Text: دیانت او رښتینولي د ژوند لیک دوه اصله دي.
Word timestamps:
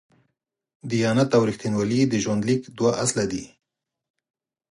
دیانت 0.89 1.29
او 1.37 1.41
رښتینولي 1.49 2.01
د 2.07 2.13
ژوند 2.23 2.41
لیک 2.47 2.61
دوه 2.77 2.91
اصله 3.03 3.25
دي. 3.31 3.43